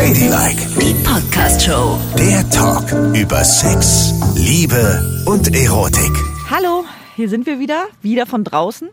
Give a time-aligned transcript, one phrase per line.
[0.00, 1.98] Ladylike, Die Podcast-Show.
[2.16, 6.10] der Talk über Sex, Liebe und Erotik.
[6.50, 6.86] Hallo,
[7.16, 8.88] hier sind wir wieder, wieder von draußen,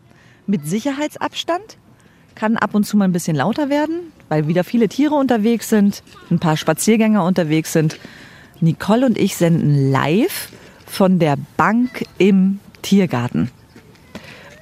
[0.46, 1.78] mit Sicherheitsabstand.
[2.34, 6.02] Kann ab und zu mal ein bisschen lauter werden, weil wieder viele Tiere unterwegs sind,
[6.30, 7.98] ein paar Spaziergänger unterwegs sind.
[8.60, 10.50] Nicole und ich senden live
[10.84, 13.50] von der Bank im Tiergarten.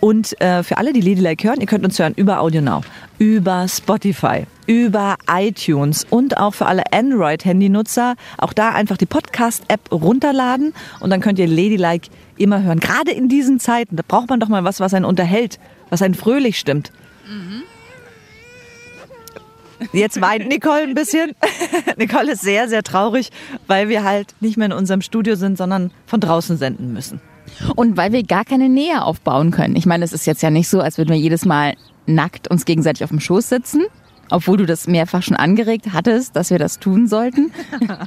[0.00, 2.84] Und äh, für alle, die Ladylike hören, ihr könnt uns hören über AudioNow,
[3.18, 10.74] über Spotify, über iTunes und auch für alle Android-Handynutzer auch da einfach die Podcast-App runterladen
[11.00, 12.80] und dann könnt ihr Ladylike immer hören.
[12.80, 15.58] Gerade in diesen Zeiten, da braucht man doch mal was, was einen unterhält,
[15.90, 16.92] was einen fröhlich stimmt.
[19.92, 21.32] Jetzt weint Nicole ein bisschen.
[21.96, 23.30] Nicole ist sehr, sehr traurig,
[23.66, 27.20] weil wir halt nicht mehr in unserem Studio sind, sondern von draußen senden müssen.
[27.74, 29.76] Und weil wir gar keine Nähe aufbauen können.
[29.76, 31.74] Ich meine, es ist jetzt ja nicht so, als würden wir jedes Mal
[32.06, 33.84] nackt uns gegenseitig auf dem Schoß sitzen,
[34.30, 37.52] obwohl du das mehrfach schon angeregt hattest, dass wir das tun sollten.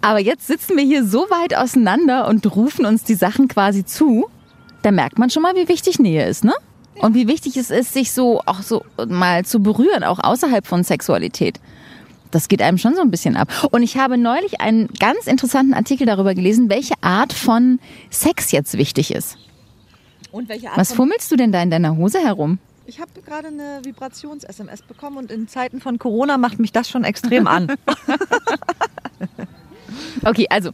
[0.00, 4.26] Aber jetzt sitzen wir hier so weit auseinander und rufen uns die Sachen quasi zu.
[4.82, 6.54] Da merkt man schon mal, wie wichtig Nähe ist, ne?
[7.00, 10.82] Und wie wichtig es ist, sich so auch so mal zu berühren, auch außerhalb von
[10.82, 11.60] Sexualität.
[12.30, 13.48] Das geht einem schon so ein bisschen ab.
[13.70, 17.78] Und ich habe neulich einen ganz interessanten Artikel darüber gelesen, welche Art von
[18.10, 19.38] Sex jetzt wichtig ist.
[20.30, 22.58] Und welche Was fummelst du denn da in deiner Hose herum?
[22.86, 27.04] Ich habe gerade eine Vibrations-SMS bekommen und in Zeiten von Corona macht mich das schon
[27.04, 27.68] extrem an.
[30.24, 30.70] Okay, also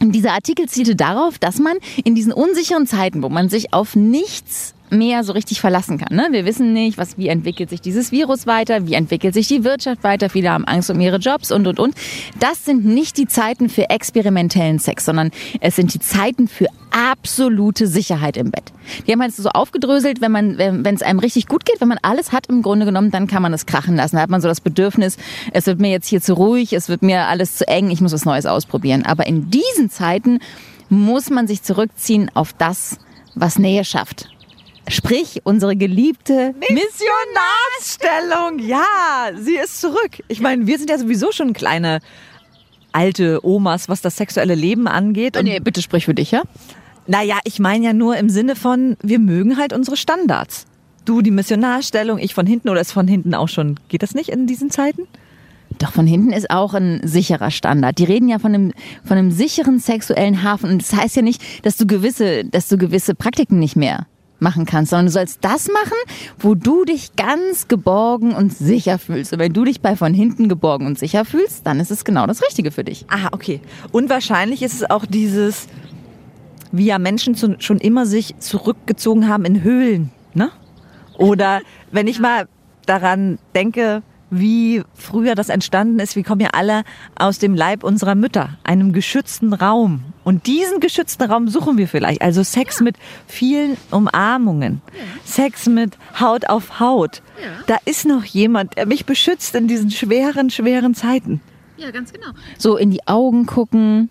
[0.00, 4.74] dieser Artikel zielte darauf, dass man in diesen unsicheren Zeiten, wo man sich auf nichts
[4.92, 6.14] mehr so richtig verlassen kann.
[6.14, 6.28] Ne?
[6.30, 10.04] Wir wissen nicht, was, wie entwickelt sich dieses Virus weiter, wie entwickelt sich die Wirtschaft
[10.04, 11.94] weiter, viele haben Angst um ihre Jobs und, und, und.
[12.38, 17.86] Das sind nicht die Zeiten für experimentellen Sex, sondern es sind die Zeiten für absolute
[17.86, 18.64] Sicherheit im Bett.
[19.06, 21.98] Die haben halt so aufgedröselt, wenn man, wenn es einem richtig gut geht, wenn man
[22.02, 24.16] alles hat im Grunde genommen, dann kann man es krachen lassen.
[24.16, 25.16] Da hat man so das Bedürfnis,
[25.52, 28.12] es wird mir jetzt hier zu ruhig, es wird mir alles zu eng, ich muss
[28.12, 29.04] was Neues ausprobieren.
[29.06, 30.40] Aber in diesen Zeiten
[30.90, 32.98] muss man sich zurückziehen auf das,
[33.34, 34.28] was Nähe schafft.
[34.88, 40.22] Sprich, unsere geliebte Missionarsstellung, ja, sie ist zurück.
[40.28, 42.00] Ich meine, wir sind ja sowieso schon kleine
[42.92, 45.36] alte Omas, was das sexuelle Leben angeht.
[45.36, 46.42] Und, Nee, bitte sprich für dich, ja?
[47.06, 50.66] Naja, ich meine ja nur im Sinne von, wir mögen halt unsere Standards.
[51.04, 53.80] Du die Missionarstellung, ich von hinten oder ist von hinten auch schon.
[53.88, 55.02] Geht das nicht in diesen Zeiten?
[55.78, 57.98] Doch von hinten ist auch ein sicherer Standard.
[57.98, 58.72] Die reden ja von einem,
[59.04, 60.70] von einem sicheren sexuellen Hafen.
[60.70, 64.06] Und das heißt ja nicht, dass du gewisse, dass du gewisse Praktiken nicht mehr
[64.42, 65.96] machen kannst, sondern du sollst das machen,
[66.38, 69.32] wo du dich ganz geborgen und sicher fühlst.
[69.32, 72.26] Und wenn du dich bei von hinten geborgen und sicher fühlst, dann ist es genau
[72.26, 73.06] das Richtige für dich.
[73.08, 73.60] Ah, okay.
[73.92, 75.68] Und wahrscheinlich ist es auch dieses,
[76.72, 80.50] wie ja Menschen zu, schon immer sich zurückgezogen haben in Höhlen, ne?
[81.16, 81.60] Oder
[81.92, 82.48] wenn ich mal
[82.86, 86.84] daran denke, wie früher das entstanden ist, wir kommen ja alle
[87.16, 90.02] aus dem Leib unserer Mütter, einem geschützten Raum.
[90.24, 92.22] Und diesen geschützten Raum suchen wir vielleicht.
[92.22, 94.80] Also Sex mit vielen Umarmungen,
[95.24, 97.22] Sex mit Haut auf Haut.
[97.66, 101.40] Da ist noch jemand, der mich beschützt in diesen schweren, schweren Zeiten.
[102.56, 104.08] So in die Augen gucken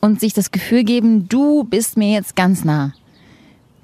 [0.00, 2.92] und sich das Gefühl geben, du bist mir jetzt ganz nah.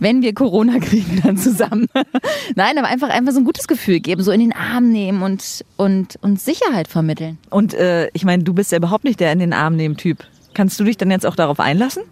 [0.02, 1.86] Wenn wir Corona kriegen, dann zusammen.
[2.56, 5.64] Nein, aber einfach, einfach so ein gutes Gefühl geben, so in den Arm nehmen und,
[5.76, 7.38] und, und Sicherheit vermitteln.
[7.50, 10.24] Und äh, ich meine, du bist ja überhaupt nicht der in den Arm nehmen Typ.
[10.54, 12.02] Kannst du dich dann jetzt auch darauf einlassen?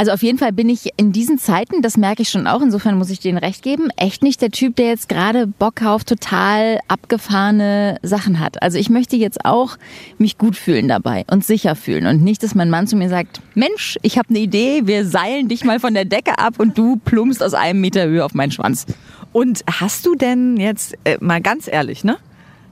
[0.00, 2.96] Also auf jeden Fall bin ich in diesen Zeiten, das merke ich schon auch, insofern
[2.96, 6.78] muss ich denen recht geben, echt nicht der Typ, der jetzt gerade Bock auf total
[6.88, 8.62] abgefahrene Sachen hat.
[8.62, 9.76] Also ich möchte jetzt auch
[10.16, 13.42] mich gut fühlen dabei und sicher fühlen und nicht, dass mein Mann zu mir sagt,
[13.54, 16.96] Mensch, ich habe eine Idee, wir seilen dich mal von der Decke ab und du
[16.96, 18.86] plumpst aus einem Meter Höhe auf meinen Schwanz.
[19.32, 22.16] Und hast du denn jetzt, äh, mal ganz ehrlich, ne?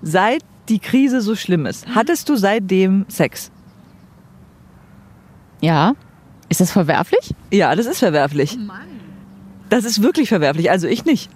[0.01, 0.41] Seit
[0.71, 3.51] die Krise so schlimm ist, hattest du seitdem Sex?
[5.61, 5.93] Ja,
[6.49, 7.35] ist das verwerflich?
[7.51, 8.59] Ja, das ist verwerflich.
[9.69, 10.71] Das ist wirklich verwerflich.
[10.71, 11.31] Also ich nicht.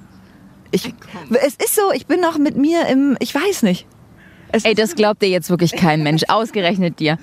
[0.71, 0.95] Ich,
[1.31, 3.87] es ist so, ich bin noch mit mir im, ich weiß nicht.
[4.53, 7.19] Es Ey, das glaubt dir jetzt wirklich kein Mench, ausgerechnet dir.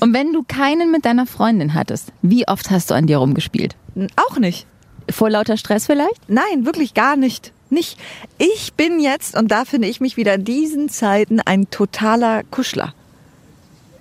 [0.00, 3.76] Und wenn du keinen mit deiner Freundin hattest, wie oft hast du an dir rumgespielt?
[4.16, 4.66] auch nicht.
[5.10, 6.28] Vor lauter Stress vielleicht?
[6.28, 7.52] Nein, wirklich gar nicht.
[7.70, 7.98] Nicht.
[8.38, 12.94] Ich bin jetzt, und da finde ich mich wieder in diesen Zeiten ein totaler Kuschler.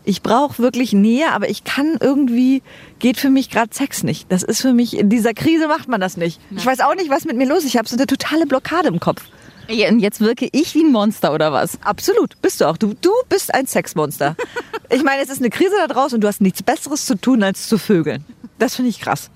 [0.03, 2.63] Ich brauche wirklich Nähe, aber ich kann irgendwie,
[2.99, 4.31] geht für mich gerade Sex nicht.
[4.31, 6.39] Das ist für mich, in dieser Krise macht man das nicht.
[6.51, 7.65] Ich weiß auch nicht, was mit mir los ist.
[7.65, 9.23] Ich habe so eine totale Blockade im Kopf.
[9.69, 11.77] Ja, Und jetzt wirke ich wie ein Monster oder was?
[11.83, 12.77] Absolut, bist du auch.
[12.77, 14.35] Du, du bist ein Sexmonster.
[14.91, 17.43] Ich meine, es ist eine Krise da draußen und du hast nichts Besseres zu tun,
[17.43, 18.25] als zu vögeln.
[18.57, 19.29] Das finde ich krass.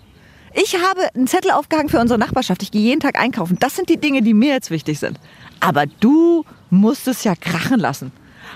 [0.56, 2.64] Ich habe einen Zettel aufgehangen für unsere Nachbarschaft.
[2.64, 3.58] Ich gehe jeden Tag einkaufen.
[3.60, 5.20] Das sind die Dinge, die mir jetzt wichtig sind.
[5.60, 8.12] Aber du musst es ja krachen lassen.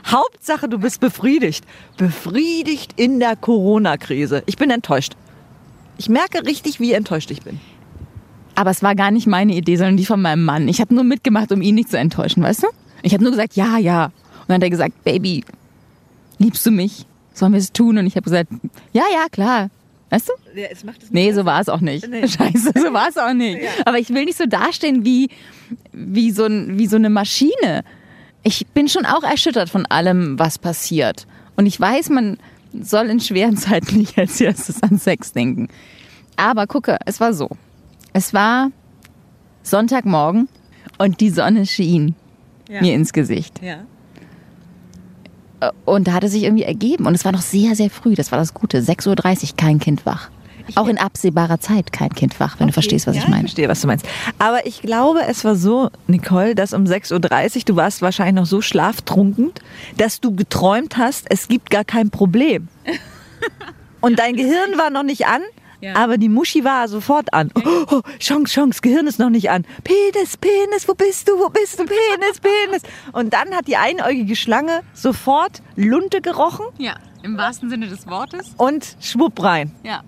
[0.06, 1.66] Hauptsache, du bist befriedigt.
[1.98, 4.44] Befriedigt in der Corona-Krise.
[4.46, 5.14] Ich bin enttäuscht.
[5.98, 7.60] Ich merke richtig, wie enttäuscht ich bin.
[8.56, 10.68] Aber es war gar nicht meine Idee, sondern die von meinem Mann.
[10.68, 12.68] Ich habe nur mitgemacht, um ihn nicht zu enttäuschen, weißt du?
[13.04, 14.06] Ich habe nur gesagt, ja, ja.
[14.06, 15.44] Und dann hat er gesagt, Baby,
[16.40, 17.06] liebst du mich?
[17.34, 17.98] Sollen wir es tun?
[17.98, 18.50] Und ich habe gesagt,
[18.94, 19.70] ja, ja, klar.
[20.10, 20.60] Weißt du?
[20.60, 22.08] Ja, es macht es Nee, so war es auch nicht.
[22.08, 22.28] Nee.
[22.28, 23.60] Scheiße, so war es auch nicht.
[23.86, 25.30] Aber ich will nicht so dastehen wie,
[25.92, 27.84] wie, so ein, wie so eine Maschine.
[28.48, 31.28] Ich bin schon auch erschüttert von allem, was passiert.
[31.58, 32.38] Und ich weiß, man
[32.82, 35.68] soll in schweren Zeiten nicht als erstes an Sex denken.
[36.38, 37.50] Aber gucke, es war so.
[38.14, 38.72] Es war
[39.64, 40.48] Sonntagmorgen
[40.98, 42.16] und die Sonne schien
[42.70, 42.80] Ja.
[42.80, 43.60] mir ins Gesicht.
[43.62, 43.80] Ja.
[45.84, 47.06] Und da hatte sich irgendwie ergeben.
[47.06, 48.16] Und es war noch sehr, sehr früh.
[48.16, 48.80] Das war das Gute.
[48.80, 49.10] 6.30
[49.50, 50.30] Uhr, kein Kind wach.
[50.76, 53.46] Auch in absehbarer Zeit kein Kind wach, wenn du verstehst, was ja, ich meine.
[53.46, 54.06] Ich verstehe, was du meinst.
[54.40, 58.46] Aber ich glaube, es war so, Nicole, dass um 6.30 Uhr, du warst wahrscheinlich noch
[58.46, 59.52] so schlaftrunken,
[59.98, 62.68] dass du geträumt hast, es gibt gar kein Problem.
[64.02, 65.42] Und dein Gehirn war noch nicht an,
[65.82, 65.96] Ja.
[65.96, 67.52] aber die Muschi war sofort an.
[67.56, 69.66] Oh, oh, Chance, Chance, Gehirn ist noch nicht an.
[69.84, 72.82] Penis, Penis, wo bist du, wo bist du, Penis, Penis.
[73.14, 78.54] Und dann hat die einäugige Schlange sofort Lunte gerochen Ja, im wahrsten Sinne des Wortes.
[78.58, 79.72] und schwupp rein.
[79.84, 80.02] Ja.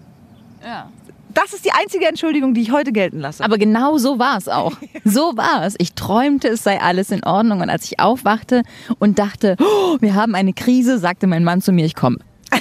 [0.63, 0.89] Ja.
[1.31, 3.43] Das ist die einzige Entschuldigung, die ich heute gelten lasse.
[3.43, 4.73] Aber genau so war es auch.
[5.05, 5.75] So war es.
[5.77, 7.61] Ich träumte, es sei alles in Ordnung.
[7.61, 8.63] Und als ich aufwachte
[8.99, 12.17] und dachte, oh, wir haben eine Krise, sagte mein Mann zu mir, ich komme.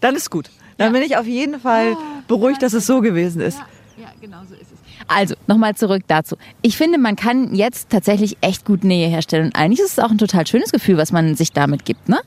[0.00, 0.50] Dann ist gut.
[0.78, 1.96] Dann bin ich auf jeden Fall
[2.28, 3.58] beruhigt, dass es so gewesen ist.
[3.96, 4.78] Ja, genau so ist es.
[5.08, 6.36] Also, nochmal zurück dazu.
[6.62, 9.46] Ich finde, man kann jetzt tatsächlich echt gut Nähe herstellen.
[9.46, 12.20] Und eigentlich ist es auch ein total schönes Gefühl, was man sich damit gibt, ne?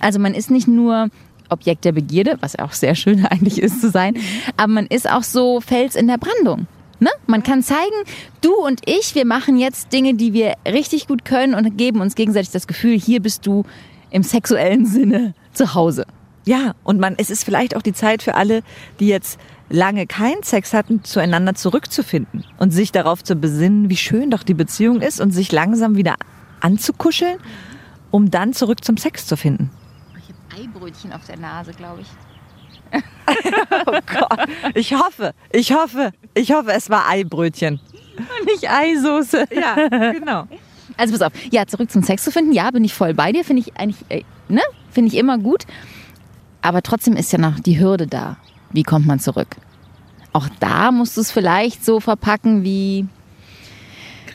[0.00, 1.08] Also man ist nicht nur
[1.48, 4.16] Objekt der Begierde, was auch sehr schön eigentlich ist zu sein,
[4.56, 6.66] aber man ist auch so Fels in der Brandung.
[6.98, 7.10] Ne?
[7.26, 7.94] Man kann zeigen,
[8.40, 12.14] du und ich, wir machen jetzt Dinge, die wir richtig gut können und geben uns
[12.14, 13.64] gegenseitig das Gefühl, hier bist du
[14.10, 16.06] im sexuellen Sinne zu Hause.
[16.46, 18.62] Ja, und man, es ist vielleicht auch die Zeit für alle,
[19.00, 19.38] die jetzt
[19.68, 24.54] lange keinen Sex hatten, zueinander zurückzufinden und sich darauf zu besinnen, wie schön doch die
[24.54, 26.14] Beziehung ist und sich langsam wieder
[26.60, 27.38] anzukuscheln,
[28.10, 29.70] um dann zurück zum Sex zu finden.
[30.56, 32.08] Eibrötchen auf der Nase, glaube ich.
[33.86, 37.80] Oh Gott, ich hoffe, ich hoffe, ich hoffe, es war Eibrötchen.
[38.44, 39.46] Nicht Eisoße.
[39.50, 39.74] Ja,
[40.12, 40.46] genau.
[40.96, 43.44] Also pass auf, ja, zurück zum Sex zu finden, ja, bin ich voll bei dir,
[43.44, 45.64] finde ich eigentlich, äh, ne, finde ich immer gut.
[46.62, 48.36] Aber trotzdem ist ja noch die Hürde da.
[48.70, 49.56] Wie kommt man zurück?
[50.32, 53.06] Auch da musst du es vielleicht so verpacken wie,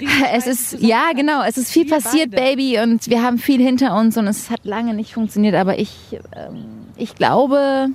[0.33, 4.17] es ist, ja genau, es ist viel passiert, Baby, und wir haben viel hinter uns
[4.17, 6.65] und es hat lange nicht funktioniert, aber ich, ähm,
[6.95, 7.89] ich glaube,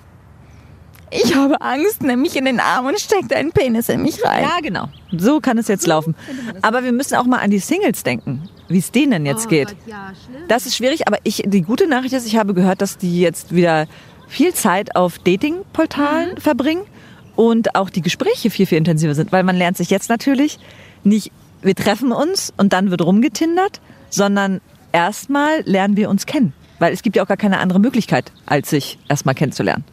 [1.11, 4.43] ich habe Angst, nimm mich in den Arm und steck deinen Penis in mich rein.
[4.43, 4.89] Ja, genau.
[5.17, 6.17] So kann es jetzt laufen.
[6.63, 9.77] Aber wir müssen auch mal an die Singles denken, wie es denen jetzt geht.
[10.49, 13.55] Das ist schwierig, aber ich, die gute Nachricht ist, ich habe gehört, dass die jetzt
[13.55, 13.87] wieder
[14.27, 16.83] viel Zeit auf Datingportalen verbringen
[17.37, 20.59] und auch die Gespräche viel, viel intensiver sind, weil man lernt sich jetzt natürlich
[21.05, 21.31] nicht,
[21.67, 24.61] wir treffen uns und dann wird rumgetindert, sondern
[24.93, 26.53] erstmal lernen wir uns kennen.
[26.79, 29.85] Weil es gibt ja auch gar keine andere Möglichkeit, als sich erstmal kennenzulernen.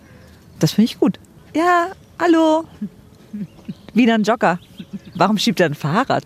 [0.59, 1.19] Das finde ich gut.
[1.55, 1.87] Ja,
[2.19, 2.65] hallo.
[3.93, 4.59] Wieder ein Jogger.
[5.15, 6.23] Warum schiebt er ein Fahrrad?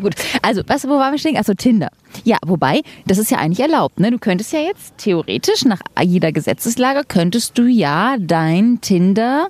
[0.00, 1.36] Gut, also, was, wo waren wir stehen?
[1.36, 1.90] Also Tinder.
[2.24, 4.10] Ja, wobei, das ist ja eigentlich erlaubt, ne?
[4.10, 9.46] Du könntest ja jetzt theoretisch nach jeder Gesetzeslage könntest du ja dein Tinder-Date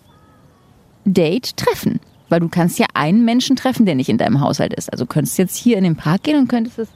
[1.57, 2.01] treffen.
[2.35, 4.91] Weil du kannst ja einen Menschen treffen, der nicht in deinem Haushalt ist.
[4.91, 6.89] Also könntest jetzt hier in den Park gehen und könntest es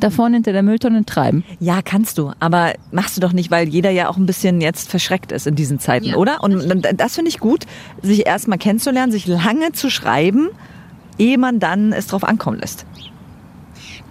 [0.00, 1.44] da vorne hinter der Mülltonne treiben.
[1.60, 2.32] Ja, kannst du.
[2.40, 5.56] Aber machst du doch nicht, weil jeder ja auch ein bisschen jetzt verschreckt ist in
[5.56, 6.42] diesen Zeiten, Ja, oder?
[6.42, 7.64] Und das finde ich gut,
[8.00, 10.48] sich erstmal kennenzulernen, sich lange zu schreiben,
[11.18, 12.86] ehe man dann es drauf ankommen lässt.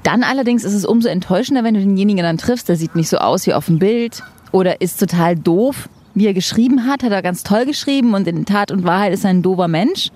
[0.04, 3.18] Dann allerdings ist es umso enttäuschender, wenn du denjenigen dann triffst, der sieht nicht so
[3.18, 4.22] aus wie auf dem Bild
[4.52, 8.46] oder ist total doof, wie er geschrieben hat, hat er ganz toll geschrieben und in
[8.46, 10.12] Tat und Wahrheit ist er ein doofer Mensch.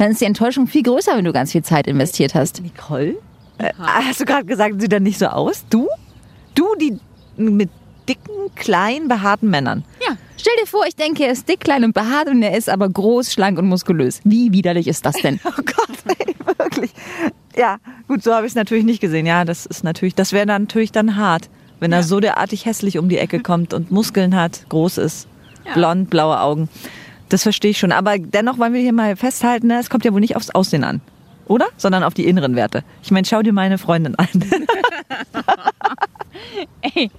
[0.00, 2.62] Dann ist die Enttäuschung viel größer, wenn du ganz viel Zeit investiert hast.
[2.62, 3.16] Nicole?
[3.58, 5.66] Äh, hast du gerade gesagt, sieht er nicht so aus?
[5.68, 5.88] Du?
[6.54, 6.98] Du, die
[7.36, 7.68] mit
[8.08, 9.84] dicken, kleinen, behaarten Männern.
[10.00, 12.70] Ja, stell dir vor, ich denke, er ist dick, klein und behaart und er ist
[12.70, 14.22] aber groß, schlank und muskulös.
[14.24, 15.38] Wie widerlich ist das denn?
[15.44, 16.92] Oh Gott, ey, wirklich.
[17.54, 17.76] Ja,
[18.08, 19.26] gut, so habe ich es natürlich nicht gesehen.
[19.26, 22.96] Ja, das ist natürlich, das wäre dann natürlich dann hart, wenn er so derartig hässlich
[22.96, 25.28] um die Ecke kommt und Muskeln hat, groß ist,
[25.74, 26.70] blond, blaue Augen.
[27.30, 27.92] Das verstehe ich schon.
[27.92, 30.84] Aber dennoch wollen wir hier mal festhalten, ne, es kommt ja wohl nicht aufs Aussehen
[30.84, 31.00] an.
[31.46, 31.66] Oder?
[31.76, 32.84] Sondern auf die inneren Werte.
[33.02, 34.28] Ich meine, schau dir meine Freundin an.
[36.82, 37.10] Ey.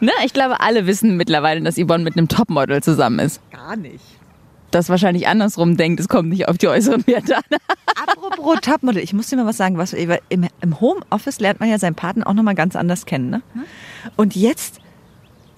[0.00, 0.12] Ne?
[0.24, 3.40] Ich glaube, alle wissen mittlerweile, dass Yvonne mit einem Topmodel zusammen ist.
[3.50, 4.04] Gar nicht.
[4.70, 6.00] das wahrscheinlich andersrum denkt.
[6.00, 7.42] Es kommt nicht auf die äußeren Werte an.
[8.06, 9.78] Apropos Topmodel, ich muss dir mal was sagen.
[9.78, 10.16] Was, im,
[10.60, 13.30] Im Homeoffice lernt man ja seinen Partner auch nochmal ganz anders kennen.
[13.30, 13.42] Ne?
[14.16, 14.80] Und jetzt,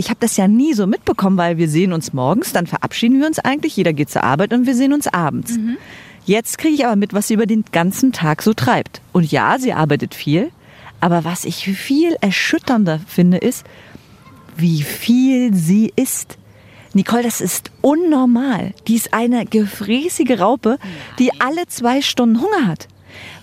[0.03, 3.29] ich habe das ja nie so mitbekommen, weil wir sehen uns morgens, dann verabschieden wir
[3.29, 5.53] uns eigentlich, jeder geht zur Arbeit und wir sehen uns abends.
[6.25, 9.01] Jetzt kriege ich aber mit, was sie über den ganzen Tag so treibt.
[9.13, 10.51] Und ja, sie arbeitet viel,
[11.01, 13.65] aber was ich viel erschütternder finde, ist,
[14.57, 16.37] wie viel sie isst.
[16.95, 18.75] Nicole, das ist unnormal.
[18.89, 20.79] Die ist eine gefräßige Raupe,
[21.21, 22.89] die alle zwei Stunden Hunger hat.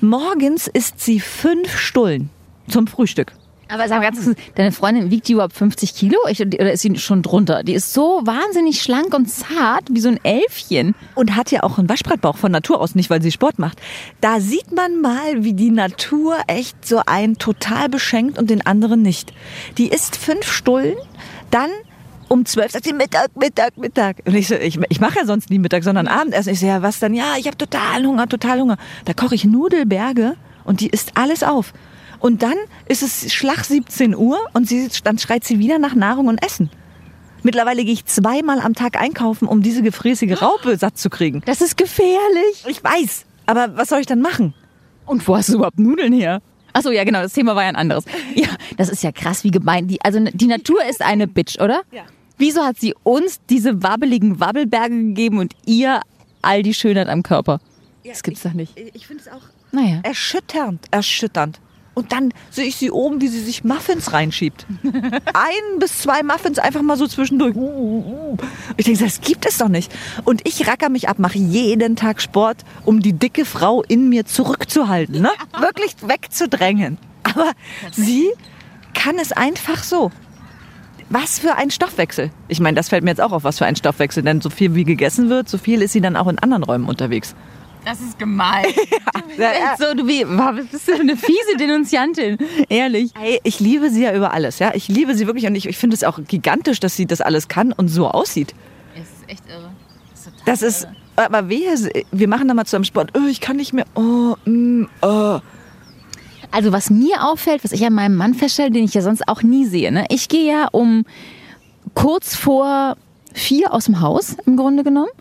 [0.01, 2.30] Morgens isst sie fünf Stullen
[2.68, 3.34] zum Frühstück.
[3.72, 6.82] Aber sag mal ganz kurz, deine Freundin wiegt die überhaupt 50 Kilo Ich- oder ist
[6.82, 7.62] sie schon drunter?
[7.64, 10.96] Die ist so wahnsinnig schlank und zart, wie so ein Elfchen.
[11.14, 13.80] Und hat ja auch einen Waschbrettbauch von Natur aus, nicht weil sie Sport macht.
[14.22, 19.04] Da sieht man mal, wie die Natur echt so einen total beschenkt und den anderen
[19.04, 19.34] nicht.
[19.78, 20.96] Die isst fünf Stullen,
[21.52, 21.70] dann
[22.28, 24.18] um zwölf sagt sie Mittag, Mittag, Mittag.
[24.26, 26.54] Und ich so, ich, ich mache ja sonst nie Mittag, sondern Abendessen.
[26.54, 27.14] Ich so, ja, was dann?
[27.14, 28.78] Ja, ich habe total Hunger, total Hunger.
[29.06, 31.74] Da koche ich Nudelberge und die isst alles auf.
[32.20, 32.56] Und dann
[32.88, 36.70] ist es Schlag 17 Uhr und sie, dann schreit sie wieder nach Nahrung und Essen.
[37.44, 41.42] Mittlerweile gehe ich zweimal am Tag einkaufen, um diese gefräßige Raupe satt zu kriegen.
[41.46, 42.66] Das ist gefährlich.
[42.68, 44.54] Ich weiß, aber was soll ich dann machen?
[45.06, 46.42] Und wo hast du überhaupt Nudeln her?
[46.74, 48.04] Achso, ja, genau, das Thema war ja ein anderes.
[48.36, 49.88] Ja, das ist ja krass, wie gemein.
[49.88, 51.82] Die, also die Natur ist eine Bitch, oder?
[51.92, 52.04] Ja.
[52.38, 56.02] Wieso hat sie uns diese wabbeligen Wabbelberge gegeben und ihr
[56.42, 57.60] all die Schönheit am Körper?
[58.06, 58.78] das gibt's doch nicht.
[58.94, 60.00] Ich finde es auch Naja.
[60.04, 61.60] erschütternd, erschütternd.
[61.93, 64.65] Und dann sehe ich sie oben, wie sie sich Muffins reinschiebt.
[64.84, 67.55] Ein bis zwei Muffins einfach mal so zwischendurch.
[68.77, 69.91] Ich denke, das gibt es doch nicht.
[70.24, 74.25] Und ich racker mich ab, mache jeden Tag Sport, um die dicke Frau in mir
[74.25, 75.22] zurückzuhalten.
[75.22, 75.31] Ne?
[75.60, 76.98] Wirklich wegzudrängen.
[77.24, 77.51] Aber
[77.91, 78.29] sie
[78.93, 80.12] kann es einfach so.
[81.10, 82.29] Was für ein Stoffwechsel.
[82.50, 84.22] Ich meine, das fällt mir jetzt auch auf, was für ein Stoffwechsel.
[84.22, 86.88] Denn so viel wie gegessen wird, so viel ist sie dann auch in anderen Räumen
[86.88, 87.36] unterwegs.
[87.86, 88.66] Das ist gemein.
[89.38, 89.78] Ja.
[89.78, 90.26] So, du wie,
[90.70, 92.38] bist du eine fiese Denunziantin?
[92.68, 93.12] Ehrlich.
[93.18, 94.72] Hey, ich liebe sie ja über alles, ja.
[94.74, 97.48] Ich liebe sie wirklich und ich, ich finde es auch gigantisch, dass sie das alles
[97.48, 98.54] kann und so aussieht.
[98.96, 99.72] Es ist echt irre.
[100.44, 101.74] Das ist, aber wehe,
[102.12, 103.12] wir machen da mal zu einem Sport.
[103.16, 103.86] Oh, ich kann nicht mehr.
[103.96, 105.40] Oh, mm, oh.
[106.52, 109.42] Also was mir auffällt, was ich an meinem Mann feststelle, den ich ja sonst auch
[109.42, 109.92] nie sehe.
[109.92, 110.06] Ne?
[110.10, 111.06] Ich gehe ja um
[111.94, 112.98] kurz vor
[113.34, 115.12] vier aus dem Haus im Grunde genommen.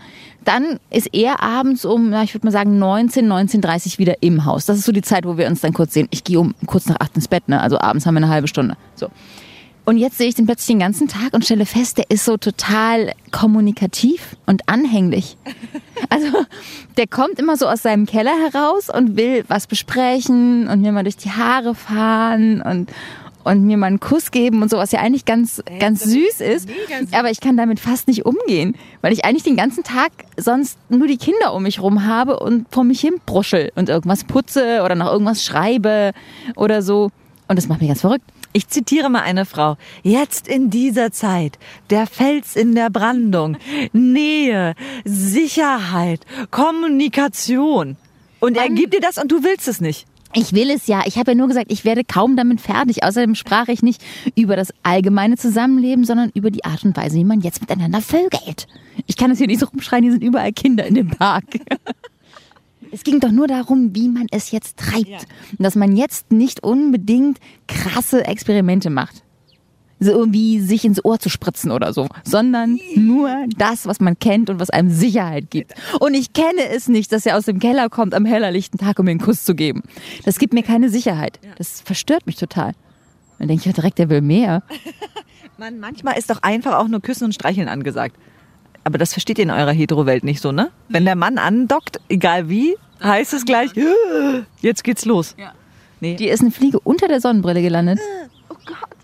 [0.45, 4.67] Dann ist er abends um, na, ich würde mal sagen, 19, 19.30 wieder im Haus.
[4.67, 6.09] Das ist so die Zeit, wo wir uns dann kurz sehen.
[6.11, 7.61] Ich gehe um kurz nach acht ins Bett, ne?
[7.61, 8.77] also abends haben wir eine halbe Stunde.
[8.95, 9.09] So.
[9.89, 12.37] Und jetzt sehe ich den plötzlich den ganzen Tag und stelle fest, der ist so
[12.37, 15.37] total kommunikativ und anhänglich.
[16.11, 16.29] Also
[16.97, 21.03] der kommt immer so aus seinem Keller heraus und will was besprechen und mir mal
[21.03, 22.89] durch die Haare fahren und,
[23.45, 26.69] und mir mal einen Kuss geben und so, was ja eigentlich ganz, ganz süß ist.
[27.13, 31.07] Aber ich kann damit fast nicht umgehen, weil ich eigentlich den ganzen Tag sonst nur
[31.07, 34.95] die Kinder um mich rum habe und vor mich hin bruschel und irgendwas putze oder
[34.95, 36.13] nach irgendwas schreibe
[36.57, 37.11] oder so.
[37.49, 38.25] Und das macht mich ganz verrückt.
[38.53, 39.77] Ich zitiere mal eine Frau.
[40.03, 41.59] Jetzt in dieser Zeit,
[41.91, 43.57] der Fels in der Brandung,
[43.93, 47.97] Nähe, Sicherheit, Kommunikation.
[48.41, 50.07] Und er Wann- gibt dir das und du willst es nicht.
[50.35, 51.03] Ich will es ja.
[51.07, 53.03] Ich habe ja nur gesagt, ich werde kaum damit fertig.
[53.03, 54.03] Außerdem sprach ich nicht
[54.35, 58.67] über das allgemeine Zusammenleben, sondern über die Art und Weise, wie man jetzt miteinander vögelt.
[59.07, 61.45] Ich kann es hier nicht so rumschreien, hier sind überall Kinder in dem Park.
[62.91, 65.27] Es ging doch nur darum, wie man es jetzt treibt.
[65.59, 69.23] Und dass man jetzt nicht unbedingt krasse Experimente macht.
[70.01, 74.49] So irgendwie sich ins Ohr zu spritzen oder so, sondern nur das, was man kennt
[74.49, 75.75] und was einem Sicherheit gibt.
[75.99, 79.07] Und ich kenne es nicht, dass er aus dem Keller kommt am hellerlichten Tag, um
[79.07, 79.83] mir einen Kuss zu geben.
[80.25, 81.41] Das gibt mir keine Sicherheit.
[81.57, 82.75] Das verstört mich total.
[83.39, 84.63] Dann denke ich ja direkt, der will mehr.
[85.59, 88.17] Man, manchmal ist doch einfach auch nur Küssen und Streicheln angesagt.
[88.85, 90.71] Aber das versteht ihr in eurer Hetero-Welt nicht so, ne?
[90.89, 93.71] Wenn der Mann andockt, egal wie, heißt es gleich,
[94.61, 95.35] jetzt geht's los.
[96.01, 96.15] Nee.
[96.15, 97.99] Die ist eine Fliege unter der Sonnenbrille gelandet.
[98.49, 98.97] oh Gott,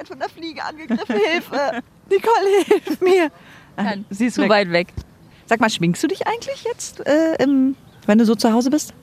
[0.00, 1.82] werde von der Fliege angegriffen, Hilfe!
[2.08, 3.30] Nicole, hilf mir!
[3.76, 4.50] Ah, Sie ist Zu weg.
[4.50, 4.88] weit weg.
[5.46, 7.76] Sag mal, schminkst du dich eigentlich jetzt, äh, im,
[8.06, 8.94] wenn du so zu Hause bist?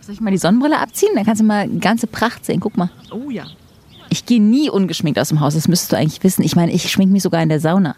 [0.00, 1.10] Soll ich mal die Sonnenbrille abziehen?
[1.14, 2.60] Dann kannst du mal ganze Pracht sehen.
[2.60, 2.90] Guck mal.
[3.10, 3.44] Oh ja.
[4.08, 5.54] Ich gehe nie ungeschminkt aus dem Haus.
[5.54, 6.42] Das müsstest du eigentlich wissen.
[6.44, 7.96] Ich meine, ich schmink mich sogar in der Sauna.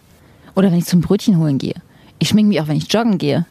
[0.56, 1.74] Oder wenn ich zum Brötchen holen gehe.
[2.18, 3.44] Ich schmink mich auch, wenn ich joggen gehe.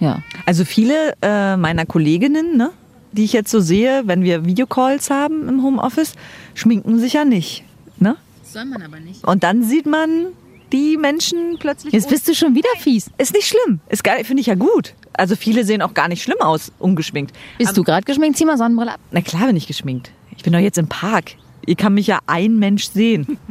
[0.00, 0.22] Ja.
[0.44, 2.70] Also viele äh, meiner Kolleginnen, ne,
[3.14, 6.14] die ich jetzt so sehe, wenn wir Videocalls haben im Homeoffice,
[6.54, 7.64] schminken sich ja nicht.
[7.98, 8.16] Ne?
[8.42, 9.24] Soll man aber nicht.
[9.26, 10.26] Und dann sieht man
[10.72, 11.92] die Menschen plötzlich.
[11.92, 13.10] Jetzt bist du schon wieder fies.
[13.18, 13.80] ist nicht schlimm.
[13.88, 14.94] Ist geil, finde ich ja gut.
[15.12, 17.34] Also viele sehen auch gar nicht schlimm aus, ungeschminkt.
[17.58, 18.36] Bist du gerade geschminkt?
[18.36, 19.00] Zieh mal Sonnenbrille ab.
[19.12, 20.10] Na klar bin ich geschminkt.
[20.36, 21.32] Ich bin doch jetzt im Park.
[21.66, 23.38] Ihr kann mich ja ein Mensch sehen.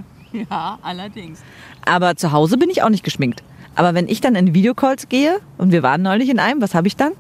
[0.50, 1.42] Ja, allerdings.
[1.86, 3.44] Aber zu Hause bin ich auch nicht geschminkt.
[3.76, 6.88] Aber wenn ich dann in Videocalls gehe und wir waren neulich in einem, was habe
[6.88, 7.12] ich dann?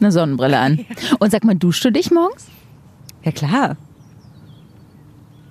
[0.00, 0.86] Eine Sonnenbrille an.
[1.18, 2.46] Und sag mal, duschst du dich morgens?
[3.22, 3.76] Ja klar.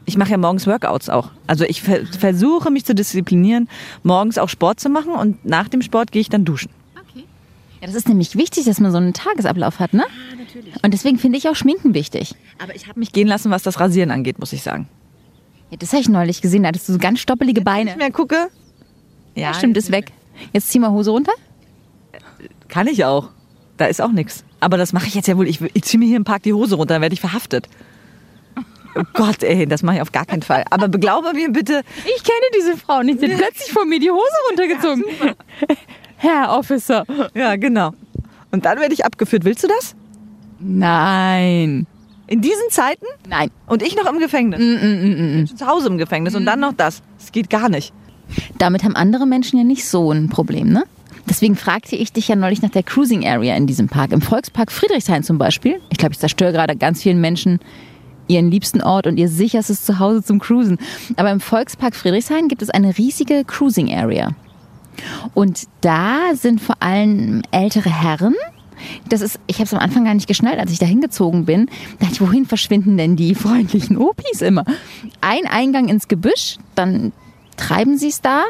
[0.06, 1.30] Ich mache ja morgens Workouts auch.
[1.46, 3.70] Also ich ver versuche mich zu disziplinieren,
[4.02, 6.72] morgens auch Sport zu machen und nach dem Sport gehe ich dann duschen.
[7.82, 10.04] Ja, das ist nämlich wichtig, dass man so einen Tagesablauf hat, ne?
[10.32, 10.84] Ja, natürlich.
[10.84, 12.36] Und deswegen finde ich auch Schminken wichtig.
[12.62, 14.90] Aber ich habe mich gehen lassen, was das Rasieren angeht, muss ich sagen.
[15.70, 17.92] Ja, das habe ich neulich gesehen, da hattest du so ganz stoppelige Beine.
[17.92, 18.50] Wenn ich mehr gucke.
[19.36, 20.12] Ja, stimmt, ist weg.
[20.52, 21.32] Jetzt zieh mal Hose runter.
[22.68, 23.30] Kann ich auch.
[23.80, 24.44] Da ist auch nichts.
[24.60, 25.48] Aber das mache ich jetzt ja wohl.
[25.48, 27.70] Ich, ich ziehe mir hier im Park die Hose runter, dann werde ich verhaftet.
[28.94, 30.66] Oh Gott, ey, das mache ich auf gar keinen Fall.
[30.70, 31.84] Aber beglaube mir bitte.
[32.18, 33.22] Ich kenne diese Frau nicht.
[33.22, 35.04] Sie hat plötzlich vor mir die Hose runtergezogen.
[35.22, 35.76] Ja,
[36.18, 37.06] Herr Officer.
[37.34, 37.94] Ja, genau.
[38.52, 39.46] Und dann werde ich abgeführt.
[39.46, 39.96] Willst du das?
[40.60, 41.88] Nein.
[42.28, 43.06] In diesen Zeiten?
[43.30, 43.52] Nein.
[43.66, 44.60] Und ich noch im Gefängnis?
[44.60, 47.02] Mm, mm, mm, Zu Hause im Gefängnis und dann noch das.
[47.18, 47.94] Das geht gar nicht.
[48.58, 50.84] Damit haben andere Menschen ja nicht so ein Problem, ne?
[51.30, 54.12] Deswegen fragte ich dich ja neulich nach der Cruising Area in diesem Park.
[54.12, 55.80] Im Volkspark Friedrichshain zum Beispiel.
[55.92, 57.60] Ich glaube, ich zerstöre gerade ganz vielen Menschen
[58.28, 60.80] ihren liebsten Ort und ihr sicherstes Zuhause zum Cruisen.
[61.18, 64.32] Aber im Volkspark Friedrichshain gibt es eine riesige Cruising Area.
[65.36, 68.34] Und da sind vor allem ältere Herren.
[69.08, 71.68] Das ist, ich habe es am Anfang gar nicht geschnallt, als ich da hingezogen bin.
[72.00, 74.66] Da dachte ich, wohin verschwinden denn die freundlichen Opis immer?
[75.22, 77.12] Ein Eingang ins Gebüsch, dann
[77.56, 78.46] treiben sie es da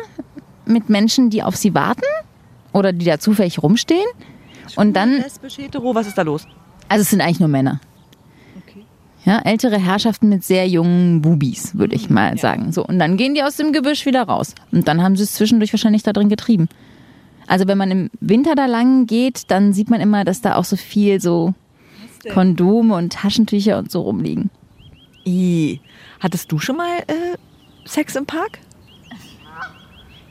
[0.66, 2.06] mit Menschen, die auf sie warten
[2.74, 4.08] oder die da zufällig rumstehen.
[4.76, 5.24] Und dann.
[5.58, 6.48] Hetero, was ist da los?
[6.88, 7.80] Also es sind eigentlich nur Männer.
[9.26, 12.72] Ja, ältere Herrschaften mit sehr jungen Bubis, würde ich mal sagen.
[12.72, 14.56] So, und dann gehen die aus dem Gebüsch wieder raus.
[14.72, 16.70] Und dann haben sie es zwischendurch wahrscheinlich da drin getrieben.
[17.46, 20.64] Also wenn man im Winter da lang geht, dann sieht man immer, dass da auch
[20.64, 21.54] so viel so
[22.32, 24.50] Kondome und Taschentücher und so rumliegen.
[25.26, 25.82] I.
[26.20, 27.38] Hattest du schon mal äh,
[27.86, 28.60] Sex im Park?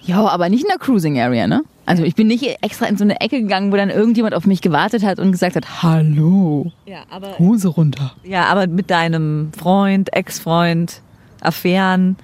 [0.03, 1.63] Ja, aber nicht in der Cruising Area, ne?
[1.89, 4.61] Also ich bin nicht extra in so eine Ecke gegangen, wo dann irgendjemand auf mich
[4.61, 8.13] gewartet hat und gesagt hat, hallo, Ja, aber, Hose runter.
[8.25, 11.01] ja, aber mit deinem Freund, Ex-Freund,
[11.41, 12.17] Affären.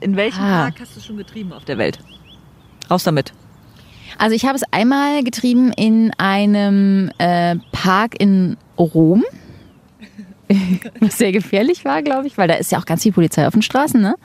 [0.00, 0.64] In welchem Ah.
[0.64, 1.98] Park hast du schon getrieben auf der Welt?
[2.90, 3.32] Raus damit.
[4.18, 9.24] Also ich habe es einmal getrieben in einem äh, Park in Rom,
[11.00, 13.52] was sehr gefährlich war, glaube ich, weil da ist ja auch ganz viel Polizei auf
[13.54, 14.16] den Straßen, ne?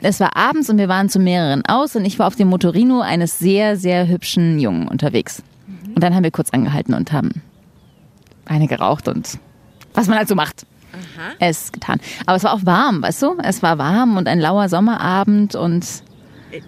[0.00, 3.00] Es war abends und wir waren zu mehreren aus und ich war auf dem Motorino
[3.00, 5.42] eines sehr, sehr hübschen Jungen unterwegs.
[5.94, 7.42] Und dann haben wir kurz angehalten und haben
[8.44, 9.38] eine geraucht und
[9.94, 10.66] was man halt so macht.
[11.38, 12.00] Es getan.
[12.26, 13.36] Aber es war auch warm, weißt du?
[13.42, 15.84] Es war warm und ein lauer Sommerabend und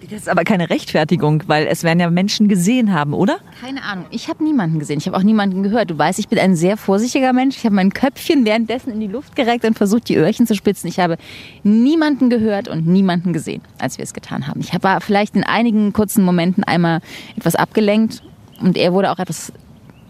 [0.09, 3.39] Das ist aber keine Rechtfertigung, weil es werden ja Menschen gesehen haben, oder?
[3.61, 4.05] Keine Ahnung.
[4.09, 4.97] Ich habe niemanden gesehen.
[4.99, 5.89] Ich habe auch niemanden gehört.
[5.91, 7.57] Du weißt, ich bin ein sehr vorsichtiger Mensch.
[7.57, 10.87] Ich habe mein Köpfchen währenddessen in die Luft gereckt und versucht, die Öhrchen zu spitzen.
[10.87, 11.17] Ich habe
[11.63, 14.59] niemanden gehört und niemanden gesehen, als wir es getan haben.
[14.59, 17.01] Ich war vielleicht in einigen kurzen Momenten einmal
[17.35, 18.23] etwas abgelenkt
[18.61, 19.53] und er wurde auch etwas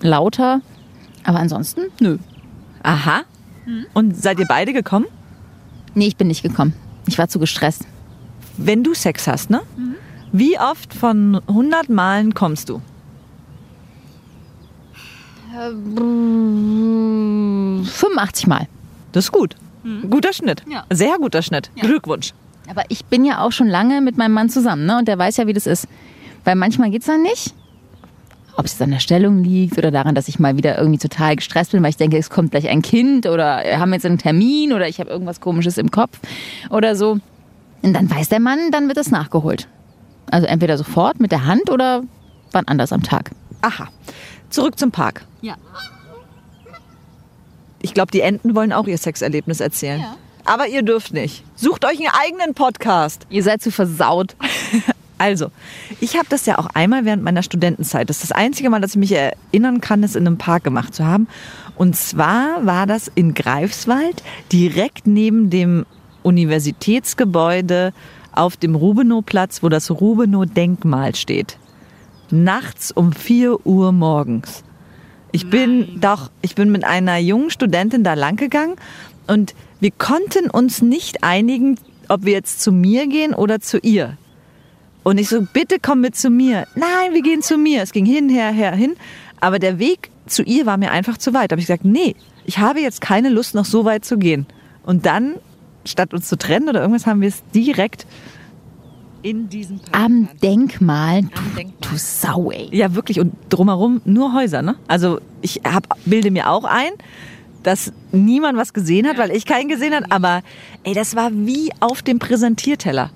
[0.01, 0.61] lauter.
[1.23, 2.17] Aber ansonsten, nö.
[2.83, 3.21] Aha.
[3.93, 5.05] Und seid ihr beide gekommen?
[5.93, 6.73] Nee, ich bin nicht gekommen.
[7.07, 7.85] Ich war zu gestresst.
[8.61, 9.61] Wenn du Sex hast, ne?
[10.31, 12.81] Wie oft von 100 Malen kommst du?
[15.51, 18.67] 85 Mal.
[19.11, 19.55] Das ist gut.
[20.09, 20.63] Guter Schnitt.
[20.69, 20.85] Ja.
[20.91, 21.71] Sehr guter Schnitt.
[21.75, 22.33] Glückwunsch.
[22.69, 24.99] Aber ich bin ja auch schon lange mit meinem Mann zusammen, ne?
[24.99, 25.87] Und der weiß ja, wie das ist.
[26.43, 27.55] Weil manchmal geht's dann nicht.
[28.55, 31.71] Ob es an der Stellung liegt oder daran, dass ich mal wieder irgendwie total gestresst
[31.71, 34.73] bin, weil ich denke, es kommt gleich ein Kind oder wir haben jetzt einen Termin
[34.73, 36.19] oder ich habe irgendwas Komisches im Kopf
[36.69, 37.19] oder so.
[37.81, 39.67] Und dann weiß der Mann, dann wird es nachgeholt.
[40.31, 42.03] Also entweder sofort mit der Hand oder
[42.51, 43.31] wann anders am Tag.
[43.61, 43.87] Aha.
[44.49, 45.25] Zurück zum Park.
[45.41, 45.55] Ja.
[47.81, 50.03] Ich glaube, die Enten wollen auch ihr Sexerlebnis erzählen.
[50.45, 51.43] Aber ihr dürft nicht.
[51.55, 53.25] Sucht euch einen eigenen Podcast.
[53.29, 54.35] Ihr seid zu versaut.
[55.21, 55.51] Also,
[55.99, 58.09] ich habe das ja auch einmal während meiner Studentenzeit.
[58.09, 60.95] Das ist das einzige Mal, dass ich mich erinnern kann, es in einem Park gemacht
[60.95, 61.27] zu haben.
[61.75, 65.85] Und zwar war das in Greifswald, direkt neben dem
[66.23, 67.93] Universitätsgebäude
[68.31, 71.57] auf dem Rubenow-Platz, wo das Rubenow-Denkmal steht.
[72.31, 74.63] Nachts um 4 Uhr morgens.
[75.31, 78.75] Ich bin doch, ich bin mit einer jungen Studentin da lang gegangen
[79.27, 81.77] und wir konnten uns nicht einigen,
[82.07, 84.17] ob wir jetzt zu mir gehen oder zu ihr.
[85.03, 86.67] Und ich so, bitte komm mit zu mir.
[86.75, 87.81] Nein, wir gehen zu mir.
[87.81, 88.95] Es ging hin, her, her, hin.
[89.39, 91.51] Aber der Weg zu ihr war mir einfach zu weit.
[91.51, 94.45] Da habe ich gesagt, nee, ich habe jetzt keine Lust, noch so weit zu gehen.
[94.83, 95.35] Und dann,
[95.89, 98.05] statt uns zu trennen oder irgendwas, haben wir es direkt
[99.21, 99.95] in diesem Park.
[99.95, 101.23] Am Denkmal.
[101.23, 101.73] Du, Denkmal.
[101.81, 102.69] du Sau, ey.
[102.71, 103.19] Ja, wirklich.
[103.19, 104.75] Und drumherum nur Häuser, ne?
[104.87, 106.91] Also ich hab, bilde mir auch ein,
[107.63, 110.11] dass niemand was gesehen hat, weil ich keinen gesehen hat.
[110.11, 110.41] Aber
[110.83, 113.11] ey, das war wie auf dem Präsentierteller.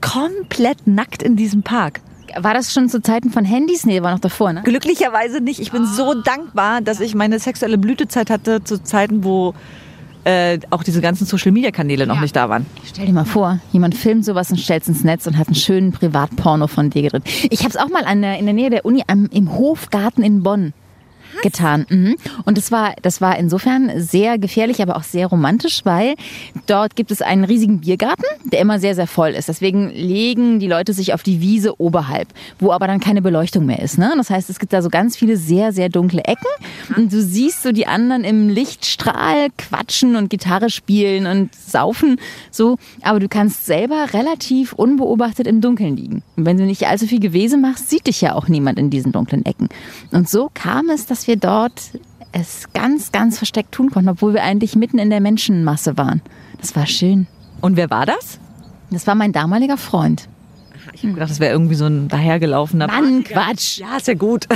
[0.00, 2.00] Komplett nackt in diesem Park.
[2.36, 3.84] War das schon zu Zeiten von Handys?
[3.84, 4.62] Nee, war noch davor, ne?
[4.62, 5.60] Glücklicherweise nicht.
[5.60, 9.54] Ich bin so dankbar, dass ich meine sexuelle Blütezeit hatte zu Zeiten, wo
[10.28, 12.20] äh, auch diese ganzen Social-Media-Kanäle noch Ja.
[12.20, 12.66] nicht da waren.
[12.84, 15.54] Stell dir mal vor, jemand filmt sowas und stellt es ins Netz und hat einen
[15.54, 17.22] schönen Privatporno von dir gedreht.
[17.50, 20.22] Ich habe es auch mal an der, in der Nähe der Uni am, im Hofgarten
[20.22, 20.72] in Bonn
[21.42, 21.86] getan.
[21.88, 22.16] Mhm.
[22.44, 26.14] Und das war, das war insofern sehr gefährlich, aber auch sehr romantisch, weil
[26.66, 29.48] dort gibt es einen riesigen Biergarten, der immer sehr, sehr voll ist.
[29.48, 33.80] Deswegen legen die Leute sich auf die Wiese oberhalb, wo aber dann keine Beleuchtung mehr
[33.80, 33.98] ist.
[33.98, 34.12] Ne?
[34.16, 36.46] Das heißt, es gibt da so ganz viele sehr, sehr dunkle Ecken
[36.96, 42.18] und du siehst so die anderen im Lichtstrahl quatschen und Gitarre spielen und saufen,
[42.50, 42.76] so.
[43.02, 46.22] Aber du kannst selber relativ unbeobachtet im Dunkeln liegen.
[46.36, 49.12] Und wenn du nicht allzu viel Gewese machst, sieht dich ja auch niemand in diesen
[49.12, 49.68] dunklen Ecken.
[50.10, 51.80] Und so kam es, dass wir dort
[52.32, 56.22] es ganz, ganz versteckt tun konnten, obwohl wir eigentlich mitten in der Menschenmasse waren.
[56.60, 57.26] Das war schön.
[57.60, 58.38] Und wer war das?
[58.90, 60.28] Das war mein damaliger Freund.
[60.92, 62.86] Ich habe gedacht, das wäre irgendwie so ein dahergelaufener.
[62.86, 63.78] Mann, Quatsch.
[63.78, 64.46] Ja, ist ja gut.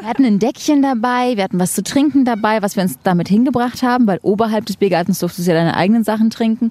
[0.00, 3.28] Wir hatten ein Deckchen dabei, wir hatten was zu trinken dabei, was wir uns damit
[3.28, 6.70] hingebracht haben, weil oberhalb des Biergartens durftest du ja deine eigenen Sachen trinken.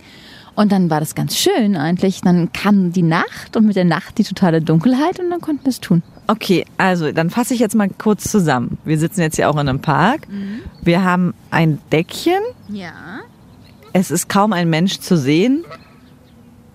[0.55, 2.21] Und dann war das ganz schön eigentlich.
[2.21, 5.69] Dann kam die Nacht und mit der Nacht die totale Dunkelheit und dann konnten wir
[5.69, 6.03] es tun.
[6.27, 8.77] Okay, also dann fasse ich jetzt mal kurz zusammen.
[8.83, 10.27] Wir sitzen jetzt hier auch in einem Park.
[10.81, 12.41] Wir haben ein Deckchen.
[12.67, 12.91] Ja.
[13.93, 15.63] Es ist kaum ein Mensch zu sehen.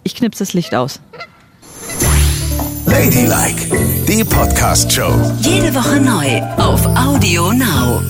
[0.04, 1.00] Ich knipse das Licht aus.
[2.86, 3.76] Ladylike,
[4.08, 5.12] die Podcast-Show.
[5.40, 8.00] Jede Woche neu auf Audio Now.